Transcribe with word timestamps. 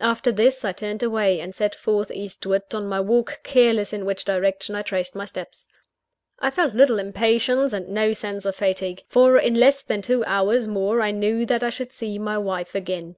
After 0.00 0.32
this, 0.32 0.64
I 0.64 0.72
turned 0.72 1.02
away; 1.02 1.40
and 1.42 1.54
set 1.54 1.74
forth 1.74 2.10
eastward 2.10 2.74
on 2.74 2.86
my 2.86 3.00
walk, 3.02 3.40
careless 3.42 3.92
in 3.92 4.06
which 4.06 4.24
direction 4.24 4.74
I 4.74 4.80
traced 4.80 5.14
my 5.14 5.26
steps. 5.26 5.68
I 6.40 6.48
felt 6.50 6.72
little 6.72 6.98
impatience, 6.98 7.74
and 7.74 7.90
no 7.90 8.14
sense 8.14 8.46
of 8.46 8.56
fatigue; 8.56 9.02
for 9.10 9.36
in 9.38 9.52
less 9.52 9.82
than 9.82 10.00
two 10.00 10.24
hours 10.24 10.66
more 10.66 11.02
I 11.02 11.10
knew 11.10 11.44
that 11.44 11.62
I 11.62 11.68
should 11.68 11.92
see 11.92 12.18
my 12.18 12.38
wife 12.38 12.74
again. 12.74 13.16